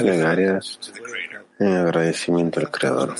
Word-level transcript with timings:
Plegarias 0.00 0.78
en 1.58 1.72
agradecimiento 1.72 2.60
al 2.60 2.70
Creador. 2.70 3.14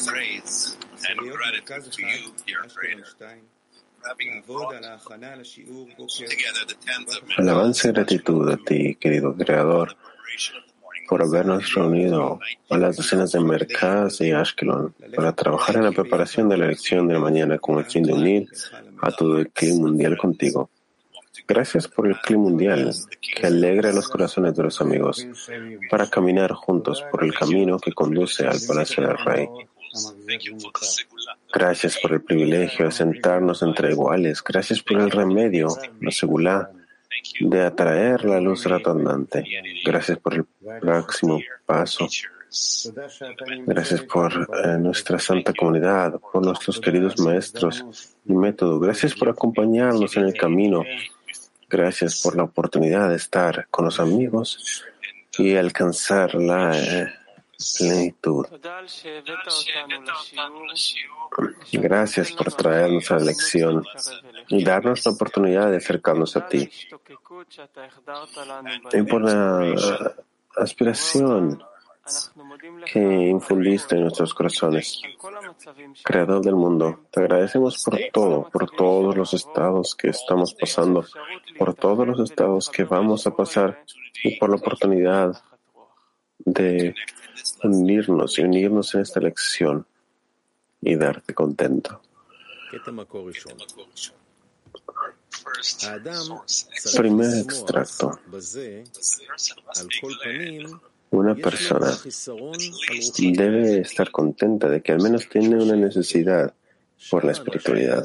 Alabanza 7.38 7.88
y 7.88 7.92
gratitud 7.92 8.50
a 8.50 8.56
ti, 8.56 8.94
querido 8.96 9.34
Creador, 9.34 9.96
por 11.08 11.22
habernos 11.22 11.74
reunido 11.74 12.38
a 12.70 12.78
las 12.78 12.96
docenas 12.96 13.32
de 13.32 13.40
Merkaz 13.40 14.20
y 14.20 14.32
Ashkelon 14.32 14.94
para 15.14 15.32
trabajar 15.32 15.76
en 15.76 15.84
la 15.84 15.92
preparación 15.92 16.48
de 16.48 16.56
la 16.58 16.66
elección 16.66 17.08
de 17.08 17.14
la 17.14 17.20
mañana 17.20 17.58
con 17.58 17.78
el 17.78 17.84
fin 17.84 18.04
de 18.04 18.12
unir 18.12 18.48
a 19.00 19.10
todo 19.10 19.38
el 19.38 19.50
clima 19.50 19.86
mundial 19.86 20.16
contigo. 20.16 20.70
Gracias 21.46 21.88
por 21.88 22.06
el 22.06 22.16
clima 22.18 22.44
mundial 22.44 22.92
que 23.20 23.46
alegra 23.46 23.92
los 23.92 24.08
corazones 24.08 24.54
de 24.54 24.62
los 24.62 24.80
amigos 24.80 25.26
para 25.90 26.08
caminar 26.08 26.52
juntos 26.52 27.04
por 27.10 27.24
el 27.24 27.34
camino 27.34 27.78
que 27.78 27.92
conduce 27.92 28.46
al 28.46 28.58
palacio 28.66 29.06
del 29.06 29.18
rey. 29.18 29.48
Gracias 31.52 31.98
por 32.00 32.12
el 32.12 32.22
privilegio 32.22 32.86
de 32.86 32.92
sentarnos 32.92 33.62
entre 33.62 33.90
iguales. 33.90 34.42
Gracias 34.42 34.82
por 34.82 35.00
el 35.00 35.10
remedio, 35.10 35.68
la 36.00 36.10
segulá, 36.10 36.70
de 37.40 37.62
atraer 37.62 38.24
la 38.24 38.40
luz 38.40 38.64
retornante. 38.64 39.44
Gracias 39.84 40.18
por 40.18 40.34
el 40.34 40.44
próximo 40.80 41.40
paso. 41.64 42.08
Gracias 43.66 44.02
por 44.02 44.32
eh, 44.32 44.78
nuestra 44.78 45.18
santa 45.18 45.52
comunidad, 45.52 46.20
por 46.32 46.44
nuestros 46.44 46.80
queridos 46.80 47.18
maestros 47.18 47.84
y 48.24 48.32
método. 48.32 48.78
Gracias 48.78 49.14
por 49.14 49.28
acompañarnos 49.28 50.16
en 50.16 50.24
el 50.24 50.34
camino 50.34 50.84
Gracias 51.68 52.20
por 52.22 52.36
la 52.36 52.44
oportunidad 52.44 53.08
de 53.08 53.16
estar 53.16 53.66
con 53.70 53.86
los 53.86 53.98
amigos 53.98 54.84
y 55.38 55.56
alcanzar 55.56 56.34
la 56.34 56.78
eh, 56.78 57.12
plenitud. 57.78 58.46
Gracias 61.72 62.32
por 62.32 62.52
traernos 62.52 63.10
la 63.10 63.18
lección 63.18 63.84
y 64.48 64.64
darnos 64.64 65.04
la 65.04 65.12
oportunidad 65.12 65.70
de 65.70 65.78
acercarnos 65.78 66.36
a 66.36 66.46
ti. 66.46 66.70
Y 68.92 69.02
por 69.02 69.22
la 69.22 70.14
aspiración 70.56 71.62
que 72.92 73.00
infundiste 73.00 73.96
en 73.96 74.02
nuestros 74.02 74.34
corazones. 74.34 75.00
Creador 76.04 76.42
del 76.42 76.54
mundo, 76.54 77.00
te 77.10 77.20
agradecemos 77.20 77.82
por 77.84 77.98
todo, 78.12 78.48
por 78.50 78.70
todos 78.70 79.16
los 79.16 79.34
estados 79.34 79.94
que 79.94 80.08
estamos 80.08 80.54
pasando, 80.54 81.04
por 81.58 81.74
todos 81.74 82.06
los 82.06 82.20
estados 82.20 82.68
que 82.68 82.84
vamos 82.84 83.26
a 83.26 83.34
pasar 83.34 83.82
y 84.22 84.38
por 84.38 84.50
la 84.50 84.56
oportunidad 84.56 85.42
de 86.38 86.94
unirnos 87.62 88.38
y 88.38 88.42
unirnos 88.42 88.94
en 88.94 89.00
esta 89.00 89.20
lección 89.20 89.86
y 90.80 90.94
darte 90.94 91.34
contento. 91.34 92.00
Primer 96.96 97.38
extracto. 97.38 98.18
Una 101.10 101.34
persona 101.34 101.96
debe 103.18 103.80
estar 103.80 104.10
contenta 104.10 104.68
de 104.68 104.82
que 104.82 104.92
al 104.92 105.00
menos 105.00 105.28
tiene 105.28 105.56
una 105.62 105.76
necesidad 105.76 106.52
por 107.10 107.24
la 107.24 107.32
espiritualidad, 107.32 108.04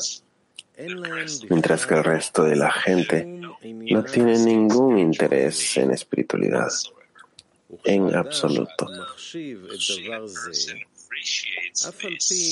mientras 1.49 1.85
que 1.85 1.93
el 1.95 2.03
resto 2.03 2.43
de 2.43 2.55
la 2.55 2.71
gente 2.71 3.25
no 3.25 4.03
tiene 4.03 4.37
ningún 4.37 4.99
interés 4.99 5.77
en 5.77 5.91
espiritualidad, 5.91 6.69
en 7.83 8.15
absoluto. 8.15 8.87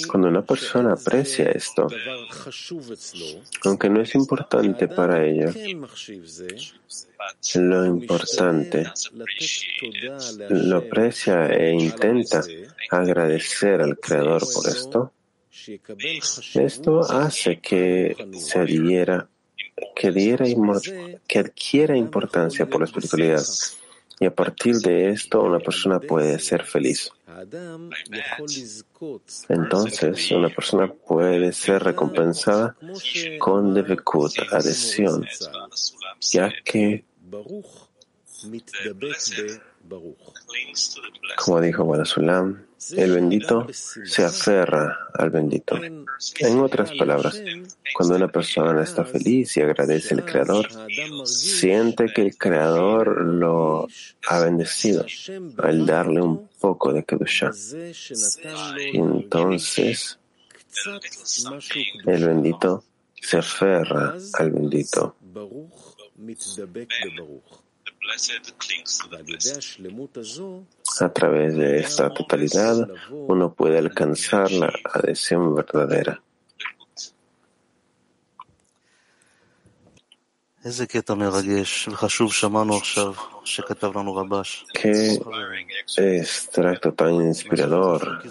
Cuando 0.08 0.28
una 0.28 0.42
persona 0.42 0.94
aprecia 0.94 1.50
esto, 1.52 1.88
aunque 3.64 3.90
no 3.90 4.02
es 4.02 4.16
importante 4.16 4.88
para 4.88 5.26
ella, 5.26 5.54
lo 7.56 7.86
importante 7.86 8.86
lo 10.50 10.78
aprecia 10.78 11.48
e 11.48 11.74
intenta 11.74 12.44
agradecer 12.90 13.82
al 13.82 14.00
Creador 14.00 14.44
por 14.54 14.68
esto, 14.68 15.14
esto 16.56 17.02
hace 17.02 17.60
que 17.60 18.16
se 18.34 18.60
adhiera, 18.60 19.28
que, 19.96 20.12
diera, 20.12 20.46
que 21.28 21.40
adquiera 21.40 21.98
importancia 21.98 22.66
por 22.68 22.80
la 22.82 22.86
espiritualidad 22.86 23.44
y 24.20 24.26
a 24.26 24.36
partir 24.36 24.78
de 24.78 25.10
esto 25.10 25.42
una 25.42 25.60
persona 25.60 26.00
puede 26.00 26.38
ser 26.40 26.64
feliz. 26.66 27.12
Entonces, 29.48 30.32
una 30.32 30.50
persona 30.50 30.92
puede 30.92 31.54
ser 31.54 31.84
recompensada 31.84 32.76
con 33.40 33.74
devekut, 33.74 34.34
adhesión, 34.52 35.26
ya 36.20 36.52
que 36.66 37.06
como 41.38 41.62
dijo 41.62 41.86
Barasulam, 41.86 42.69
el 42.96 43.14
bendito 43.14 43.68
se 43.72 44.24
aferra 44.24 45.08
al 45.14 45.30
bendito. 45.30 45.76
En 46.40 46.60
otras 46.60 46.92
palabras, 46.94 47.42
cuando 47.94 48.16
una 48.16 48.28
persona 48.28 48.84
está 48.84 49.06
feliz 49.06 49.58
y 49.58 49.62
agradece 49.62 50.16
al 50.16 50.26
Creador, 50.26 50.68
siente 51.26 52.08
que 52.14 52.22
el 52.22 52.38
Creador 52.38 53.22
lo 53.22 53.88
ha 54.28 54.40
bendecido 54.40 55.06
al 55.58 55.86
darle 55.86 56.22
un 56.22 56.50
poco 56.60 56.94
de 56.94 57.04
Kedusha. 57.04 57.52
Entonces, 58.94 60.20
el 62.06 62.26
bendito 62.26 62.84
se 63.22 63.38
aferra 63.38 64.16
al 64.34 64.52
bendito 64.52 65.16
a 71.02 71.14
través 71.14 71.56
de 71.56 71.80
esta 71.80 72.10
totalidad, 72.10 72.90
uno 73.12 73.54
puede 73.54 73.78
alcanzar 73.78 74.52
la 74.52 74.72
adhesión 74.94 75.56
verdadera. 75.56 76.22
Qué 84.74 85.20
extracto 85.96 86.94
tan 86.94 87.14
inspirador, 87.16 88.22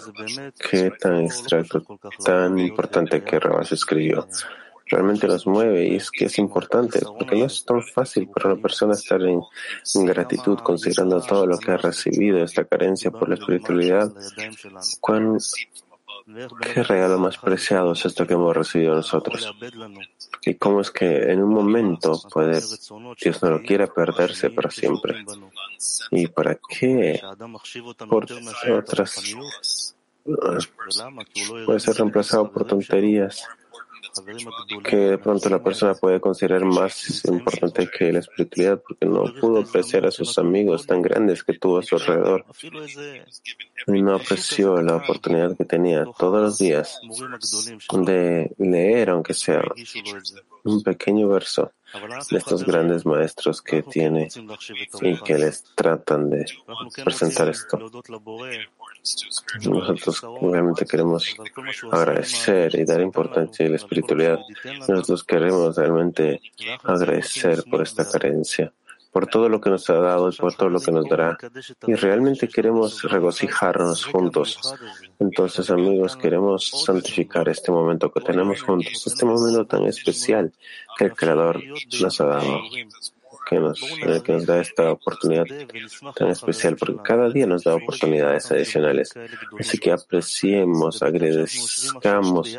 qué 0.69 0.91
tan 0.91 1.25
extracto 1.25 1.81
tan 2.23 2.59
importante 2.59 3.23
que 3.23 3.39
Rabas 3.39 3.71
escribió. 3.71 4.27
Realmente 4.89 5.27
nos 5.27 5.45
mueve 5.45 5.87
y 5.87 5.95
es 5.97 6.09
que 6.09 6.25
es 6.25 6.39
importante, 6.39 6.99
porque 7.01 7.35
no 7.35 7.45
es 7.45 7.63
tan 7.63 7.83
fácil 7.83 8.27
para 8.27 8.53
una 8.53 8.61
persona 8.61 8.93
estar 8.93 9.21
en, 9.21 9.41
gratitud 10.05 10.57
considerando 10.59 11.21
todo 11.21 11.45
lo 11.45 11.59
que 11.59 11.71
ha 11.71 11.77
recibido, 11.77 12.43
esta 12.43 12.65
carencia 12.65 13.11
por 13.11 13.29
la 13.29 13.35
espiritualidad. 13.35 14.11
¿Cuán, 14.99 15.37
¿Qué 16.73 16.83
regalo 16.83 17.19
más 17.19 17.37
preciado 17.37 17.93
es 17.93 18.05
esto 18.05 18.25
que 18.25 18.33
hemos 18.33 18.55
recibido 18.55 18.95
nosotros? 18.95 19.53
¿Y 20.43 20.55
cómo 20.55 20.81
es 20.81 20.89
que 20.89 21.31
en 21.31 21.43
un 21.43 21.53
momento 21.53 22.19
puede, 22.31 22.59
Dios 23.21 23.43
no 23.43 23.49
lo 23.49 23.61
quiera, 23.61 23.87
perderse 23.87 24.49
para 24.49 24.71
siempre? 24.71 25.23
¿Y 26.11 26.27
para 26.27 26.57
qué? 26.67 27.21
Por 28.09 28.25
otras, 28.71 29.35
puede 31.65 31.79
ser 31.79 31.95
reemplazado 31.95 32.51
por 32.51 32.65
tonterías 32.65 33.47
que 34.83 34.95
de 34.95 35.17
pronto 35.17 35.49
la 35.49 35.63
persona 35.63 35.93
puede 35.93 36.19
considerar 36.19 36.65
más 36.65 37.23
importante 37.25 37.89
que 37.89 38.11
la 38.11 38.19
espiritualidad 38.19 38.81
porque 38.81 39.05
no 39.05 39.25
pudo 39.39 39.61
apreciar 39.61 40.05
a 40.05 40.11
sus 40.11 40.37
amigos 40.37 40.85
tan 40.85 41.01
grandes 41.01 41.43
que 41.43 41.53
tuvo 41.53 41.79
a 41.79 41.83
su 41.83 41.95
alrededor. 41.95 42.45
No 43.87 44.15
apreció 44.15 44.81
la 44.81 44.97
oportunidad 44.97 45.55
que 45.57 45.65
tenía 45.65 46.05
todos 46.17 46.41
los 46.41 46.57
días 46.57 46.99
de 48.05 48.51
leer, 48.57 49.09
aunque 49.09 49.33
sea 49.33 49.61
un 50.63 50.83
pequeño 50.83 51.27
verso 51.27 51.71
de 52.29 52.37
estos 52.37 52.63
grandes 52.63 53.05
maestros 53.05 53.61
que 53.61 53.81
tiene 53.81 54.29
y 55.01 55.17
que 55.21 55.37
les 55.37 55.63
tratan 55.75 56.29
de 56.29 56.45
presentar 57.03 57.49
esto. 57.49 57.79
Nosotros 59.65 60.21
realmente 60.41 60.85
queremos 60.85 61.35
agradecer 61.91 62.75
y 62.75 62.85
dar 62.85 63.01
importancia 63.01 63.65
a 63.65 63.69
la 63.69 63.77
espiritualidad. 63.77 64.39
Nosotros 64.87 65.23
queremos 65.23 65.75
realmente 65.75 66.41
agradecer 66.83 67.63
por 67.69 67.81
esta 67.81 68.07
carencia 68.07 68.73
por 69.19 69.27
todo 69.27 69.49
lo 69.49 69.59
que 69.59 69.69
nos 69.69 69.89
ha 69.89 69.95
dado 69.95 70.29
y 70.29 70.35
por 70.37 70.53
todo 70.53 70.69
lo 70.69 70.79
que 70.79 70.93
nos 70.93 71.05
dará. 71.09 71.37
Y 71.85 71.93
realmente 71.95 72.47
queremos 72.47 73.03
regocijarnos 73.03 74.05
juntos. 74.05 74.57
Entonces, 75.19 75.69
amigos, 75.69 76.15
queremos 76.15 76.69
santificar 76.85 77.49
este 77.49 77.69
momento 77.69 78.13
que 78.13 78.21
tenemos 78.21 78.61
juntos, 78.61 79.05
este 79.05 79.25
momento 79.25 79.65
tan 79.65 79.83
especial 79.83 80.53
que 80.97 81.03
el 81.03 81.13
Creador 81.15 81.61
nos 82.01 82.21
ha 82.21 82.25
dado 82.27 82.61
que 83.49 83.59
nos, 83.59 83.81
que 84.23 84.33
nos 84.33 84.45
da 84.45 84.61
esta 84.61 84.91
oportunidad 84.91 85.45
tan 86.15 86.29
especial, 86.29 86.75
porque 86.77 87.01
cada 87.03 87.29
día 87.29 87.47
nos 87.47 87.63
da 87.63 87.73
oportunidades 87.75 88.51
adicionales. 88.51 89.13
Así 89.59 89.79
que 89.79 89.91
apreciemos, 89.91 91.01
agradezcamos 91.01 92.55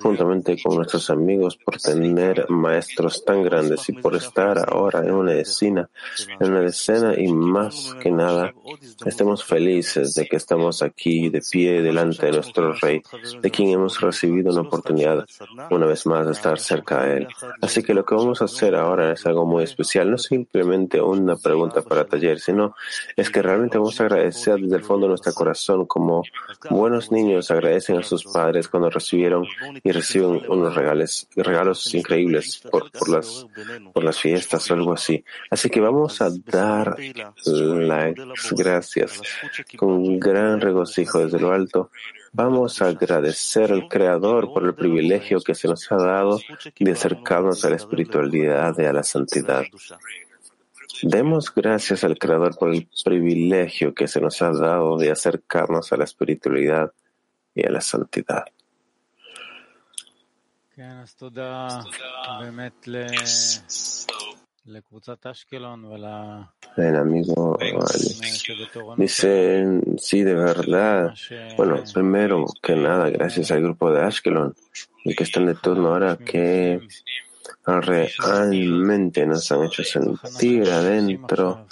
juntamente 0.00 0.60
con 0.60 0.76
nuestros 0.76 1.08
amigos 1.08 1.56
por 1.56 1.78
tener 1.78 2.50
maestros 2.50 3.24
tan 3.24 3.44
grandes 3.44 3.88
y 3.88 3.92
por 3.92 4.16
estar 4.16 4.58
ahora 4.68 5.00
en 5.06 5.12
una 5.12 5.34
escena, 5.34 5.88
en 6.40 6.52
una 6.52 6.66
escena 6.66 7.14
y 7.16 7.28
más 7.32 7.94
que 8.02 8.10
nada 8.10 8.52
estemos 9.06 9.44
felices 9.44 10.14
de 10.14 10.26
que 10.26 10.36
estamos 10.36 10.82
aquí 10.82 11.28
de 11.28 11.40
pie 11.48 11.80
delante 11.80 12.26
de 12.26 12.32
nuestro 12.32 12.72
Rey, 12.72 13.02
de 13.40 13.50
quien 13.52 13.70
hemos 13.70 14.00
recibido 14.00 14.50
una 14.50 14.62
oportunidad 14.62 15.24
una 15.70 15.86
vez 15.86 16.06
más 16.06 16.26
de 16.26 16.32
estar 16.32 16.58
cerca 16.58 17.04
de 17.04 17.18
Él. 17.18 17.28
Así 17.60 17.84
que 17.84 17.94
lo 17.94 18.04
que 18.04 18.16
vamos 18.16 18.42
a 18.42 18.46
hacer 18.46 18.74
ahora 18.74 19.12
es 19.12 19.24
algo 19.26 19.46
muy 19.46 19.62
especial 19.62 19.91
no 20.00 20.18
simplemente 20.18 21.00
una 21.00 21.36
pregunta 21.36 21.82
para 21.82 22.04
taller, 22.04 22.40
sino 22.40 22.74
es 23.16 23.30
que 23.30 23.42
realmente 23.42 23.78
vamos 23.78 24.00
a 24.00 24.04
agradecer 24.04 24.58
desde 24.58 24.76
el 24.76 24.82
fondo 24.82 25.06
de 25.06 25.10
nuestro 25.10 25.32
corazón 25.34 25.86
como 25.86 26.22
buenos 26.70 27.12
niños 27.12 27.50
agradecen 27.50 27.98
a 27.98 28.02
sus 28.02 28.24
padres 28.24 28.68
cuando 28.68 28.90
recibieron 28.90 29.46
y 29.82 29.92
reciben 29.92 30.42
unos 30.48 30.74
regalos, 30.74 31.28
regalos 31.36 31.94
increíbles 31.94 32.62
por, 32.70 33.08
las, 33.08 33.46
por 33.92 34.04
las 34.04 34.18
fiestas 34.18 34.70
o 34.70 34.74
algo 34.74 34.92
así. 34.92 35.24
Así 35.50 35.68
que 35.68 35.80
vamos 35.80 36.20
a 36.22 36.30
dar 36.46 36.96
las 37.46 38.52
gracias 38.52 39.20
con 39.76 40.18
gran 40.18 40.60
regocijo 40.60 41.18
desde 41.18 41.38
lo 41.38 41.52
alto 41.52 41.90
Vamos 42.34 42.80
a 42.80 42.88
agradecer 42.88 43.70
al 43.72 43.88
Creador 43.88 44.54
por 44.54 44.64
el 44.64 44.74
privilegio 44.74 45.38
que 45.40 45.54
se 45.54 45.68
nos 45.68 45.92
ha 45.92 45.96
dado 45.96 46.40
de 46.80 46.92
acercarnos 46.92 47.62
a 47.64 47.68
la 47.70 47.76
espiritualidad 47.76 48.74
y 48.78 48.84
a 48.84 48.92
la 48.94 49.02
santidad. 49.02 49.64
Demos 51.02 51.54
gracias 51.54 52.04
al 52.04 52.16
Creador 52.16 52.56
por 52.56 52.72
el 52.72 52.88
privilegio 53.04 53.94
que 53.94 54.08
se 54.08 54.18
nos 54.18 54.40
ha 54.40 54.50
dado 54.50 54.96
de 54.96 55.10
acercarnos 55.10 55.92
a 55.92 55.98
la 55.98 56.04
espiritualidad 56.04 56.92
y 57.54 57.66
a 57.66 57.70
la 57.70 57.82
santidad. 57.82 58.46
El 66.76 66.96
amigo 66.96 67.58
dice, 68.96 69.64
sí, 69.98 70.22
de 70.22 70.34
verdad. 70.34 71.14
Bueno, 71.56 71.82
primero 71.92 72.46
que 72.62 72.76
nada, 72.76 73.10
gracias 73.10 73.50
al 73.50 73.62
grupo 73.62 73.90
de 73.90 74.02
Ashkelon, 74.02 74.54
y 75.04 75.14
que 75.14 75.24
están 75.24 75.46
de 75.46 75.54
turno 75.56 75.88
ahora, 75.88 76.16
que 76.16 76.80
realmente 77.64 79.26
nos 79.26 79.50
han 79.52 79.64
hecho 79.64 79.84
sentir 79.84 80.68
adentro 80.70 81.66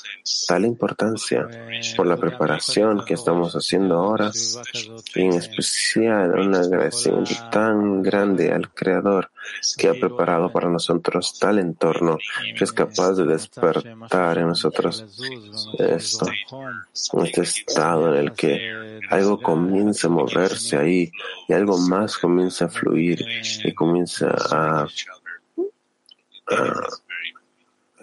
tal 0.47 0.65
importancia 0.65 1.49
por 1.97 2.07
la 2.07 2.17
preparación 2.17 3.05
que 3.05 3.15
estamos 3.15 3.55
haciendo 3.55 3.97
ahora 3.97 4.31
y 5.15 5.23
en 5.23 5.33
especial 5.33 6.39
un 6.39 6.55
agradecimiento 6.55 7.35
tan 7.51 8.03
grande 8.03 8.53
al 8.53 8.71
Creador 8.71 9.31
que 9.77 9.89
ha 9.89 9.95
preparado 9.95 10.53
para 10.53 10.69
nosotros 10.69 11.39
tal 11.39 11.59
entorno 11.59 12.19
que 12.57 12.65
es 12.65 12.73
capaz 12.73 13.15
de 13.15 13.27
despertar 13.27 14.39
en 14.39 14.49
nosotros 14.49 15.05
esto, 15.79 16.27
este 17.25 17.43
estado 17.43 18.15
en 18.15 18.21
el 18.21 18.33
que 18.33 19.01
algo 19.11 19.41
comienza 19.41 20.07
a 20.07 20.11
moverse 20.11 20.77
ahí 20.77 21.11
y 21.49 21.53
algo 21.53 21.79
más 21.79 22.17
comienza 22.17 22.67
a 22.67 22.69
fluir 22.69 23.25
y 23.65 23.73
comienza 23.73 24.29
a 24.51 24.87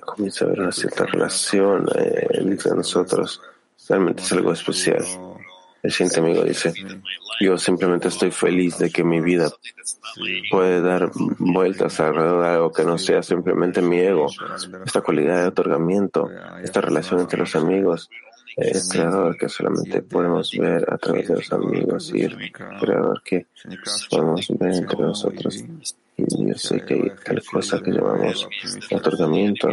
comienza 0.06 0.46
a 0.46 0.48
haber 0.48 0.62
una 0.62 0.72
cierta 0.72 1.06
relación 1.06 1.88
eh, 1.96 2.28
entre 2.32 2.72
nosotros. 2.74 3.42
Realmente 3.88 4.24
es 4.24 4.32
algo 4.32 4.52
especial. 4.52 5.06
El 5.84 5.92
siguiente 5.92 6.20
amigo 6.20 6.44
dice, 6.44 6.74
yo 7.40 7.58
simplemente 7.58 8.08
estoy 8.08 8.32
feliz 8.32 8.78
de 8.80 8.90
que 8.90 9.04
mi 9.04 9.22
vida 9.22 9.50
puede 10.50 10.82
dar 10.82 11.12
vueltas 11.38 12.00
alrededor 12.00 12.42
de 12.44 12.50
algo 12.50 12.72
que 12.72 12.84
no 12.84 12.98
sea 12.98 13.22
simplemente 13.22 13.82
mi 13.82 14.00
ego, 14.00 14.28
esta 14.86 15.02
cualidad 15.02 15.42
de 15.42 15.48
otorgamiento, 15.48 16.30
esta 16.64 16.82
relación 16.82 17.20
entre 17.20 17.40
los 17.40 17.56
amigos, 17.56 18.10
el 18.58 18.82
creador 18.90 19.38
que 19.38 19.48
solamente 19.48 20.02
podemos 20.02 20.52
ver 20.52 20.86
a 20.92 20.98
través 20.98 21.28
de 21.28 21.36
los 21.36 21.54
amigos 21.54 22.12
y 22.14 22.24
el 22.24 22.52
creador 22.52 23.22
que 23.24 23.46
podemos 24.10 24.48
ver 24.58 24.74
entre 24.74 25.00
nosotros. 25.00 25.64
Y 26.20 26.48
yo 26.48 26.56
sé 26.56 26.84
que 26.84 26.96
hay 26.96 27.12
tal 27.24 27.44
cosa 27.44 27.80
que 27.80 27.92
llamamos 27.92 28.50
otorgamiento, 28.92 29.70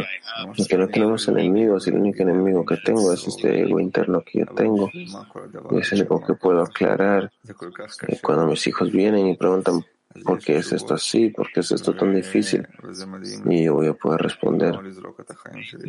y 0.55 0.65
que 0.67 0.77
no 0.77 0.87
tenemos 0.87 1.27
enemigos, 1.27 1.87
y 1.87 1.89
el 1.89 1.97
único 1.97 2.21
enemigo 2.21 2.63
que 2.63 2.77
tengo 2.77 3.11
es 3.11 3.27
este 3.27 3.61
ego 3.61 3.79
interno 3.79 4.21
que 4.23 4.39
yo 4.39 4.45
tengo. 4.53 4.89
Y 4.93 5.79
es 5.79 5.91
el 5.93 6.01
único 6.01 6.21
que 6.21 6.35
puedo 6.35 6.61
aclarar. 6.61 7.31
Y 8.07 8.17
cuando 8.19 8.45
mis 8.45 8.67
hijos 8.67 8.91
vienen 8.91 9.25
y 9.27 9.35
preguntan 9.35 9.83
¿Por 10.23 10.39
qué 10.39 10.57
es 10.57 10.71
esto 10.71 10.93
así? 10.93 11.29
¿Por 11.29 11.51
qué 11.51 11.59
es 11.59 11.71
esto 11.71 11.93
tan 11.93 12.15
difícil? 12.15 12.65
Y 13.49 13.65
yo 13.65 13.73
voy 13.73 13.87
a 13.87 13.93
poder 13.93 14.21
responder, 14.21 14.79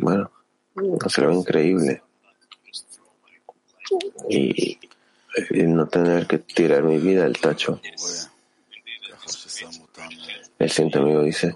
bueno, 0.01 0.29
será 1.07 1.33
increíble. 1.33 2.01
Y, 4.29 4.79
no 5.51 5.87
tener 5.87 6.25
que 6.25 6.39
tirar 6.39 6.83
mi 6.83 6.97
vida 6.97 7.25
al 7.25 7.37
tacho. 7.37 7.79
El 10.57 10.69
siguiente 10.69 10.97
amigo 10.97 11.21
dice, 11.21 11.55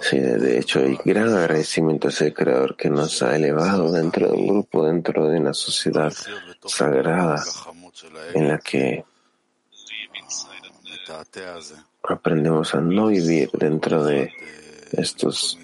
sí, 0.00 0.18
de 0.18 0.58
hecho 0.58 0.80
hay 0.80 0.98
gran 1.04 1.32
agradecimiento 1.32 2.08
a 2.08 2.10
ese 2.10 2.34
creador 2.34 2.76
que 2.76 2.90
nos 2.90 3.22
ha 3.22 3.36
elevado 3.36 3.92
dentro 3.92 4.26
de 4.28 4.32
un 4.32 4.48
grupo, 4.48 4.84
dentro 4.84 5.28
de 5.28 5.38
una 5.38 5.54
sociedad 5.54 6.12
sagrada 6.66 7.44
en 8.34 8.48
la 8.48 8.58
que 8.58 9.04
aprendemos 12.02 12.74
a 12.74 12.80
no 12.80 13.08
vivir 13.08 13.50
dentro 13.52 14.04
de 14.04 14.32
estos 14.92 15.58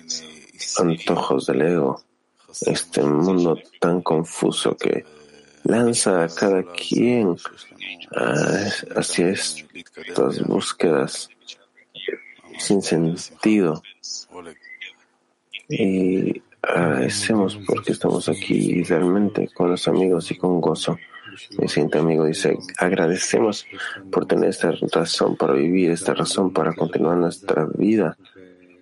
antojos 0.79 1.47
del 1.47 1.63
ego, 1.63 2.03
este 2.61 3.03
mundo 3.03 3.59
tan 3.81 4.03
confuso 4.03 4.77
que 4.77 5.05
lanza 5.65 6.25
a 6.25 6.29
cada 6.29 6.63
quien 6.73 7.37
hacia 8.97 9.29
estas 9.29 10.43
búsquedas 10.47 11.29
sin 12.59 12.83
sentido 12.83 13.83
Y 15.69 16.43
agradecemos 16.63 17.59
porque 17.67 17.93
estamos 17.93 18.29
aquí 18.29 18.83
realmente 18.85 19.49
con 19.55 19.71
los 19.71 19.89
amigos 19.89 20.31
y 20.31 20.37
con 20.37 20.61
gozo. 20.61 20.99
El 21.59 21.69
siguiente 21.69 21.99
amigo 21.99 22.27
dice, 22.27 22.59
agradecemos 22.79 23.67
por 24.11 24.27
tener 24.27 24.51
esta 24.51 24.73
razón 24.93 25.37
para 25.37 25.55
vivir, 25.55 25.91
esta 25.91 26.13
razón 26.13 26.53
para 26.53 26.75
continuar 26.75 27.17
nuestra 27.17 27.67
vida 27.75 28.19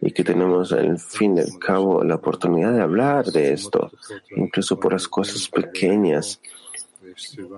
y 0.02 0.10
que 0.12 0.24
tenemos 0.24 0.72
al 0.72 0.98
fin 0.98 1.38
y 1.38 1.58
cabo 1.58 2.02
la 2.02 2.16
oportunidad 2.16 2.72
de 2.72 2.80
hablar 2.80 3.26
de 3.26 3.52
esto, 3.52 3.90
incluso 4.34 4.80
por 4.80 4.94
las 4.94 5.06
cosas 5.06 5.48
pequeñas, 5.48 6.40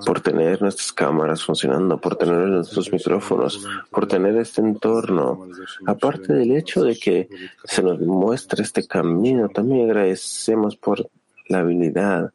por 0.04 0.20
tener 0.20 0.60
nuestras 0.60 0.92
cámaras 0.92 1.44
funcionando, 1.44 1.98
por 1.98 2.16
tener 2.16 2.38
nuestros 2.48 2.92
micrófonos, 2.92 3.66
por 3.90 4.06
tener 4.06 4.36
este 4.36 4.60
entorno. 4.60 5.46
Aparte 5.86 6.32
del 6.32 6.52
hecho 6.56 6.82
de 6.84 6.98
que 6.98 7.28
se 7.64 7.82
nos 7.82 8.00
muestra 8.00 8.62
este 8.62 8.86
camino, 8.86 9.48
también 9.48 9.88
agradecemos 9.88 10.76
por 10.76 11.08
la 11.48 11.60
habilidad 11.60 12.32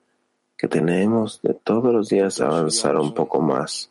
que 0.57 0.67
tenemos 0.67 1.39
de 1.41 1.53
todos 1.53 1.93
los 1.93 2.09
días 2.09 2.41
avanzar 2.41 2.95
un 2.97 3.13
poco 3.13 3.41
más. 3.41 3.89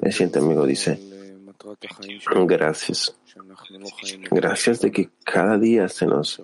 El 0.00 0.12
siguiente 0.12 0.38
amigo 0.38 0.66
dice, 0.66 1.00
gracias. 2.46 3.16
Gracias 4.30 4.80
de 4.80 4.92
que 4.92 5.10
cada 5.24 5.58
día 5.58 5.88
se 5.88 6.06
nos 6.06 6.40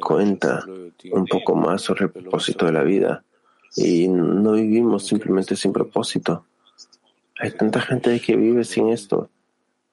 cuenta 0.00 0.64
un 1.12 1.26
poco 1.26 1.54
más 1.54 1.82
sobre 1.82 2.06
el 2.06 2.56
de 2.66 2.72
la 2.72 2.82
vida 2.82 3.24
y 3.76 4.08
no 4.08 4.52
vivimos 4.52 5.06
simplemente 5.06 5.56
sin 5.56 5.72
propósito. 5.72 6.46
Hay 7.38 7.50
tanta 7.52 7.80
gente 7.80 8.20
que 8.20 8.36
vive 8.36 8.64
sin 8.64 8.88
esto. 8.88 9.30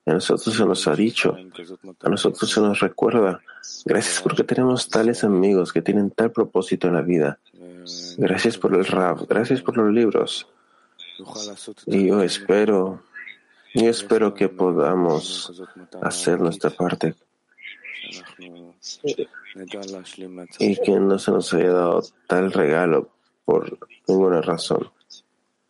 A 0.06 0.14
nosotros 0.14 0.56
se 0.56 0.66
nos 0.66 0.88
ha 0.88 0.96
dicho, 0.96 1.36
a 2.02 2.10
nosotros 2.10 2.50
se 2.50 2.60
nos 2.60 2.80
recuerda. 2.80 3.42
Gracias 3.86 4.22
porque 4.22 4.44
tenemos 4.44 4.90
tales 4.90 5.24
amigos 5.24 5.72
que 5.72 5.82
tienen 5.82 6.10
tal 6.12 6.32
propósito 6.32 6.88
en 6.88 6.96
la 6.96 7.02
vida. 7.02 7.40
Gracias 8.18 8.58
por 8.58 8.76
el 8.76 8.86
rap, 8.86 9.22
gracias 9.30 9.62
por 9.62 9.78
los 9.78 9.94
libros. 9.94 10.48
Y 11.86 12.08
yo 12.08 12.22
espero 12.22 13.04
y 13.74 13.86
espero 13.86 14.34
que 14.34 14.50
podamos 14.50 15.62
hacer 16.02 16.40
nuestra 16.40 16.72
parte 16.72 17.16
y 20.60 20.76
que 20.78 21.00
no 21.00 21.20
se 21.20 21.32
nos 21.32 21.54
haya 21.54 21.72
dado 21.72 22.04
tal 22.28 22.52
regalo 22.52 23.10
por 23.46 23.78
ninguna 24.08 24.42
razón 24.42 24.90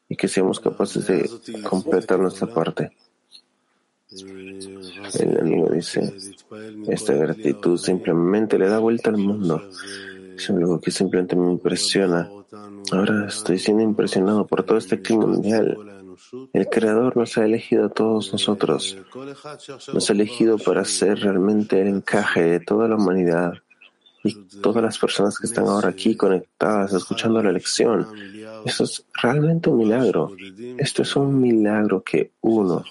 y 0.08 0.16
que 0.16 0.28
seamos 0.28 0.60
capaces 0.60 1.08
de 1.08 1.30
completar 1.64 2.20
nuestra 2.20 2.48
parte. 2.48 2.92
El 5.20 5.40
amigo 5.40 5.70
dice, 5.70 6.14
esta 6.88 7.14
gratitud 7.14 7.78
simplemente 7.78 8.58
le 8.60 8.68
da 8.68 8.80
vuelta 8.80 9.10
al 9.10 9.18
mundo. 9.18 9.62
Es 10.36 10.50
algo 10.50 10.82
que 10.82 10.92
simplemente 10.92 11.36
me 11.36 11.52
impresiona. 11.52 12.30
Ahora 12.92 13.28
estoy 13.28 13.58
siendo 13.58 13.84
impresionado 13.84 14.46
por 14.46 14.64
todo 14.64 14.78
este 14.78 15.02
clima 15.02 15.28
mundial 15.28 15.78
el 16.54 16.68
Creador 16.70 17.18
nos 17.18 17.38
ha 17.38 17.46
elegido 17.46 17.86
a 17.86 17.90
todos 17.90 18.32
nosotros. 18.32 18.98
Nos 19.94 20.10
ha 20.10 20.14
elegido 20.14 20.58
para 20.58 20.86
ser 20.86 21.20
realmente 21.20 21.82
el 21.82 21.88
encaje 21.88 22.44
de 22.44 22.60
toda 22.60 22.88
la 22.88 22.96
humanidad 22.96 23.54
y 24.24 24.34
todas 24.62 24.84
las 24.84 24.98
personas 25.00 25.38
que 25.38 25.48
están 25.48 25.68
ahora 25.68 25.90
aquí 25.90 26.16
conectadas, 26.16 26.94
escuchando 26.94 27.42
la 27.42 27.52
lección. 27.52 28.08
Esto 28.66 28.84
es 28.84 29.06
realmente 29.22 29.70
un 29.70 29.78
milagro. 29.78 30.32
Esto 30.78 31.02
es 31.02 31.16
un 31.16 31.40
milagro 31.40 32.04
que 32.04 32.32
uno 32.42 32.84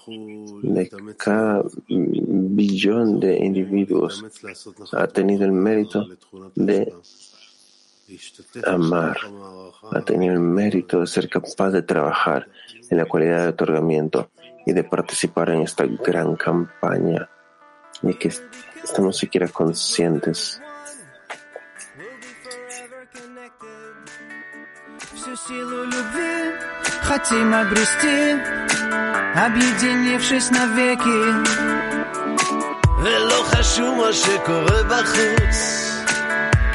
de 0.62 0.90
cada 1.16 1.62
billón 1.88 3.20
de 3.20 3.38
individuos 3.38 4.24
ha 4.92 5.06
tenido 5.06 5.44
el 5.44 5.52
mérito 5.52 6.06
de 6.54 6.92
amar, 8.66 9.16
ha 9.92 10.00
tenido 10.00 10.34
el 10.34 10.40
mérito 10.40 11.00
de 11.00 11.06
ser 11.06 11.28
capaz 11.28 11.70
de 11.70 11.82
trabajar 11.82 12.48
en 12.88 12.96
la 12.96 13.04
cualidad 13.04 13.42
de 13.42 13.48
otorgamiento 13.50 14.30
y 14.66 14.72
de 14.72 14.82
participar 14.82 15.50
en 15.50 15.62
esta 15.62 15.84
gran 15.86 16.34
campaña 16.34 17.28
y 18.02 18.14
que 18.14 18.32
estamos 18.82 19.16
siquiera 19.16 19.48
conscientes. 19.48 20.60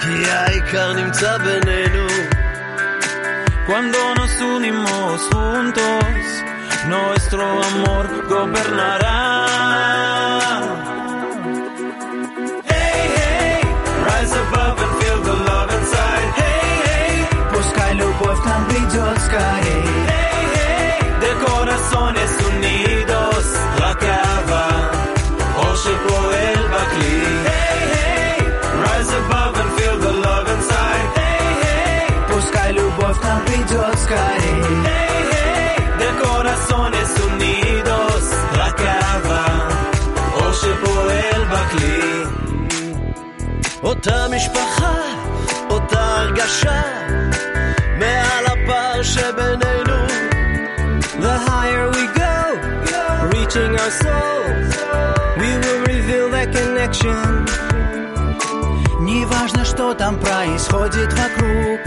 כי 0.00 0.30
העיקר 0.30 0.92
נמצא 0.92 1.38
בינינו. 1.38 2.06
Cuando 3.68 3.98
nos 4.18 4.34
unimos 4.40 5.20
juntos, 5.32 6.24
nuestro 6.88 7.44
amor 7.68 8.06
gobernará. 8.28 10.13
к 18.94 18.94
нам 18.94 18.94
придет 18.94 19.18
скорей. 19.26 19.84
Hey, 20.08 20.44
hey, 20.56 21.00
de 21.22 21.30
corazones 21.44 22.32
unidos, 22.50 23.44
la 23.80 23.94
cava, 23.94 24.66
או 25.56 25.76
שפועל 25.76 26.62
בכלי. 26.72 27.20
Hey, 27.46 27.80
hey, 27.94 28.38
rise 28.84 29.12
above 29.20 29.54
and 29.62 29.70
feel 29.76 29.96
the 30.06 30.12
love 30.26 30.48
inside. 30.56 31.08
Hey, 31.20 31.46
hey, 31.64 32.12
пускай 32.30 32.72
любовь 32.72 33.18
к 33.20 33.24
нам 33.24 33.40
придет 33.46 33.98
скорей. 34.04 34.62
Hey, 34.88 35.18
hey, 35.34 35.76
de 36.00 36.08
corazones 36.22 37.10
unidos, 37.28 38.24
la 38.58 38.70
cava, 38.82 39.44
או 40.36 40.52
שפועל 40.54 41.42
בכלי. 41.52 42.24
אותה 43.82 44.26
משפחה, 44.36 44.94
connection. 56.95 57.45
Не 59.01 59.25
важно, 59.25 59.65
что 59.65 59.93
там 59.93 60.19
происходит 60.19 61.13
вокруг, 61.13 61.79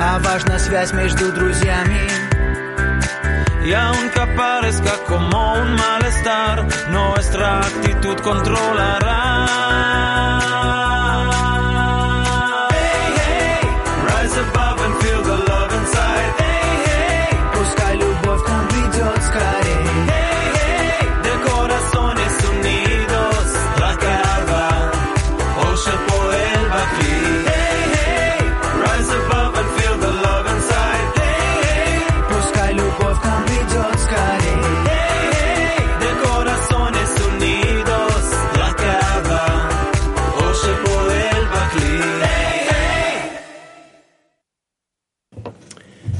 а 0.00 0.18
важна 0.20 0.58
связь 0.58 0.92
между 0.92 1.32
друзьями. 1.32 2.08
Y 3.64 3.72
aunque 3.72 4.26
parezca 4.36 4.92
como 5.06 5.54
un 5.54 5.76
malestar, 5.76 6.66
nuestra 6.90 7.60
actitud 7.60 8.18
controlará. 8.20 9.18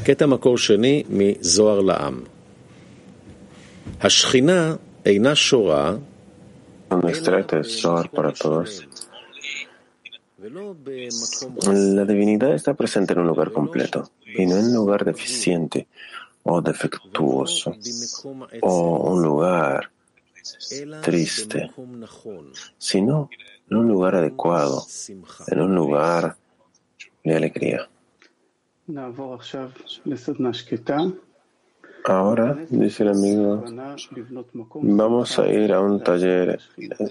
קטע 0.07 0.25
מקור 0.25 0.57
שני 0.57 1.03
מזוהר 1.09 1.79
לעם. 1.79 2.23
השכינה 4.01 4.75
אינה 5.05 5.35
שורה 5.35 5.95
Un 6.91 7.09
extracto 7.09 7.55
de 7.55 7.63
Zohar 7.63 8.07
para 8.11 8.31
todos. 8.31 8.81
ולא 10.39 10.73
במקום 10.83 11.55
La 11.95 12.05
divinidad 12.05 12.53
está 12.53 12.73
presente 12.73 13.13
en 13.13 13.19
un 13.19 13.27
lugar 13.27 13.51
completo 13.51 14.09
y 14.25 14.45
no 14.45 14.57
en 14.57 14.65
un 14.65 14.73
lugar 14.73 15.05
deficiente 15.05 15.87
o 16.43 16.61
defectuoso 16.61 17.71
במקום 17.71 18.43
o 18.61 19.11
un 19.11 19.21
lugar 19.23 19.79
אלא 20.71 20.97
triste, 21.01 21.55
במקום 21.55 21.95
נכון, 21.99 22.51
sino 22.79 23.29
en 23.71 23.77
un 23.77 23.87
lugar 23.87 24.15
adecuado, 24.15 24.81
שמחה. 24.81 25.43
en 25.51 25.59
un 25.59 25.75
lugar 25.75 26.35
de 27.25 27.35
alegría. 27.35 27.87
Ahora, 32.04 32.56
dice 32.70 33.02
el 33.02 33.10
amigo, 33.10 33.62
vamos 34.80 35.38
a 35.38 35.46
ir 35.46 35.72
a 35.74 35.80
un 35.80 36.02
taller 36.02 36.58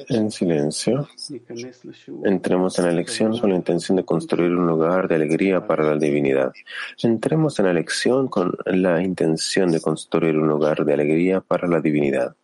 en 0.09 0.31
silencio. 0.31 1.07
Entremos 2.23 2.79
en 2.79 2.85
la 2.85 2.91
lección 2.91 3.37
con 3.37 3.51
la 3.51 3.57
intención 3.57 3.97
de 3.97 4.05
construir 4.05 4.51
un 4.51 4.65
lugar 4.65 5.07
de 5.07 5.15
alegría 5.15 5.67
para 5.67 5.83
la 5.83 5.97
divinidad. 5.97 6.51
Entremos 7.03 7.59
en 7.59 7.65
la 7.65 7.73
lección 7.73 8.27
con 8.27 8.57
la 8.65 9.03
intención 9.03 9.71
de 9.71 9.81
construir 9.81 10.35
un 10.35 10.47
lugar 10.47 10.83
de 10.83 10.93
alegría 10.93 11.41
para 11.41 11.67
la 11.67 11.79
divinidad. 11.79 12.35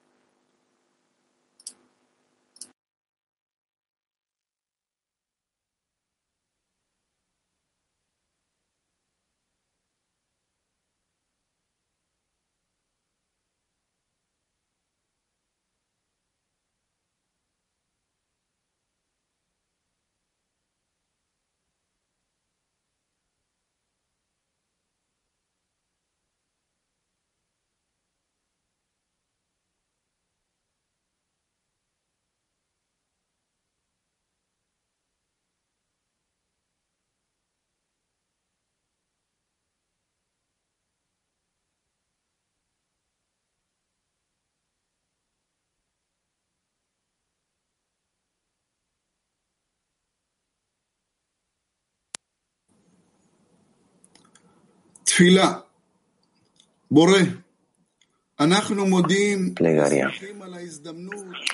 Plegaria. 59.53 60.11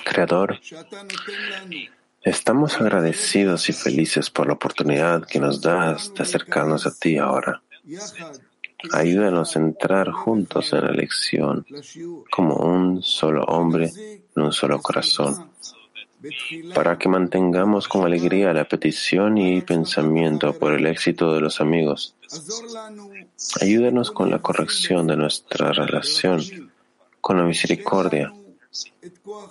Creador, 0.02 0.58
estamos 2.22 2.80
agradecidos 2.80 3.68
y 3.68 3.74
felices 3.74 4.30
por 4.30 4.46
la 4.46 4.54
oportunidad 4.54 5.26
que 5.26 5.40
nos 5.40 5.60
das 5.60 6.14
de 6.14 6.22
acercarnos 6.22 6.86
a 6.86 6.94
ti 6.94 7.18
ahora. 7.18 7.60
Ayúdanos 8.92 9.54
a 9.54 9.58
entrar 9.58 10.10
juntos 10.10 10.72
en 10.72 10.84
la 10.86 10.92
lección 10.92 11.66
como 12.30 12.56
un 12.56 13.02
solo 13.02 13.44
hombre 13.44 13.92
en 14.34 14.42
un 14.42 14.52
solo 14.52 14.80
corazón 14.80 15.50
para 16.74 16.98
que 16.98 17.08
mantengamos 17.08 17.88
con 17.88 18.04
alegría 18.04 18.52
la 18.52 18.68
petición 18.68 19.38
y 19.38 19.62
pensamiento 19.62 20.52
por 20.58 20.74
el 20.74 20.86
éxito 20.86 21.32
de 21.34 21.40
los 21.40 21.60
amigos. 21.60 22.14
Ayúdanos 23.60 24.10
con 24.10 24.30
la 24.30 24.40
corrección 24.40 25.06
de 25.06 25.16
nuestra 25.16 25.72
relación, 25.72 26.40
con 27.20 27.38
la 27.38 27.44
misericordia. 27.44 28.32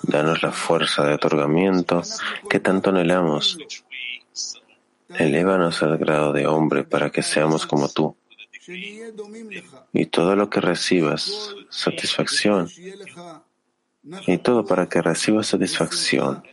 Danos 0.03 0.43
la 0.43 0.51
fuerza 0.51 1.03
de 1.05 1.15
otorgamiento 1.15 2.03
que 2.49 2.59
tanto 2.59 2.91
anhelamos. 2.91 3.57
Elévanos 5.09 5.81
al 5.81 5.97
grado 5.97 6.33
de 6.33 6.45
hombre 6.45 6.83
para 6.83 7.09
que 7.09 7.23
seamos 7.23 7.65
como 7.65 7.89
tú. 7.89 8.15
Y 9.91 10.05
todo 10.05 10.35
lo 10.35 10.49
que 10.51 10.61
recibas, 10.61 11.55
satisfacción. 11.69 12.69
Y 14.27 14.37
todo 14.37 14.65
para 14.65 14.87
que 14.87 15.01
recibas 15.01 15.47
satisfacción 15.47 16.43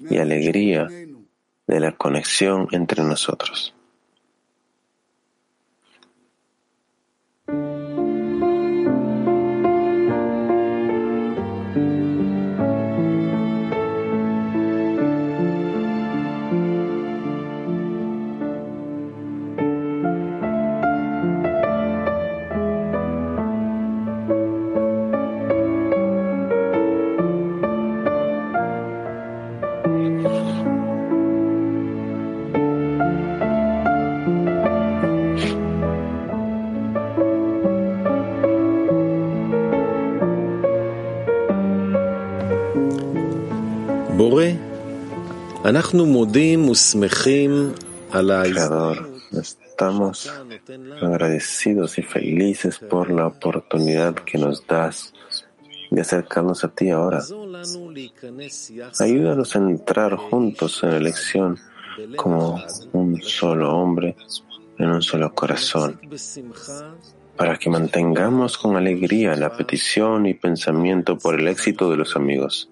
y 0.00 0.18
alegría 0.18 0.88
de 1.66 1.80
la 1.80 1.96
conexión 1.96 2.68
entre 2.72 3.02
nosotros. 3.04 3.74
Creador, 48.42 49.10
estamos 49.32 50.32
agradecidos 51.02 51.98
y 51.98 52.02
felices 52.02 52.78
por 52.78 53.10
la 53.10 53.26
oportunidad 53.26 54.14
que 54.14 54.38
nos 54.38 54.66
das 54.66 55.12
de 55.90 56.00
acercarnos 56.00 56.64
a 56.64 56.68
ti 56.68 56.88
ahora. 56.88 57.22
Ayúdanos 58.98 59.56
a 59.56 59.58
entrar 59.58 60.16
juntos 60.16 60.82
en 60.84 60.90
la 60.90 60.96
elección 60.96 61.58
como 62.16 62.64
un 62.94 63.20
solo 63.20 63.76
hombre 63.76 64.16
en 64.78 64.90
un 64.90 65.02
solo 65.02 65.34
corazón, 65.34 66.00
para 67.36 67.58
que 67.58 67.68
mantengamos 67.68 68.56
con 68.56 68.74
alegría 68.74 69.36
la 69.36 69.54
petición 69.54 70.24
y 70.24 70.32
pensamiento 70.32 71.18
por 71.18 71.38
el 71.38 71.46
éxito 71.46 71.90
de 71.90 71.98
los 71.98 72.16
amigos 72.16 72.70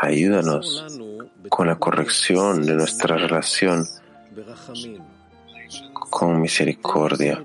ayúdanos 0.00 0.86
con 1.48 1.66
la 1.66 1.76
corrección 1.76 2.64
de 2.64 2.74
nuestra 2.74 3.16
relación 3.16 3.86
con 6.10 6.40
misericordia. 6.40 7.44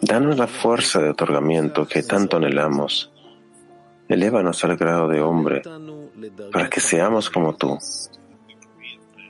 Danos 0.00 0.38
la 0.38 0.46
fuerza 0.46 1.00
de 1.00 1.10
otorgamiento 1.10 1.86
que 1.86 2.02
tanto 2.02 2.36
anhelamos. 2.36 3.12
Elévanos 4.08 4.64
al 4.64 4.76
grado 4.76 5.08
de 5.08 5.20
hombre 5.20 5.62
para 6.52 6.68
que 6.68 6.80
seamos 6.80 7.30
como 7.30 7.54
tú. 7.54 7.78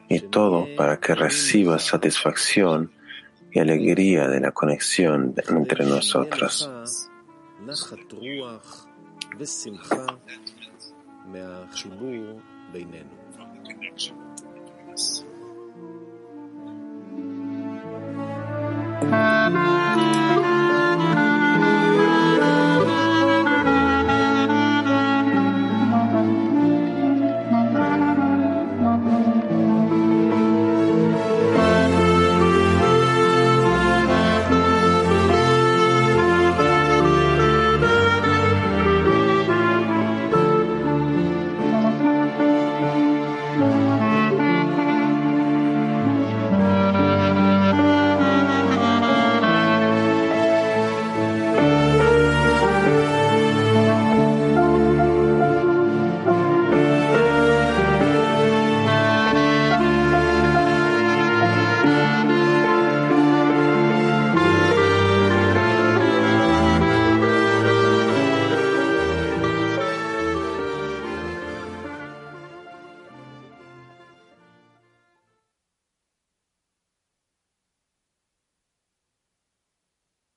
Y 0.09 0.21
todo 0.21 0.67
para 0.77 0.99
que 0.99 1.15
recibas 1.15 1.85
satisfacción 1.85 2.93
y 3.51 3.61
alegría 3.61 4.29
de 4.29 4.41
la 4.41 4.53
conexión 4.53 5.35
entre 5.49 5.87
nosotras. 5.87 6.71
מהחיבור 11.27 12.41
בינינו. 12.73 13.23